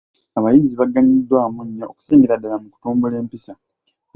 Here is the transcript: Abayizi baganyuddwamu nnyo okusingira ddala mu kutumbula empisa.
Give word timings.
Abayizi 0.37 0.75
baganyuddwamu 0.81 1.59
nnyo 1.67 1.85
okusingira 1.91 2.35
ddala 2.39 2.55
mu 2.61 2.67
kutumbula 2.73 3.15
empisa. 3.21 3.53